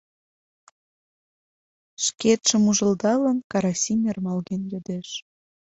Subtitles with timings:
[2.03, 5.09] Шкетшым ужылдалын, Карасим ӧрмалген йодеш: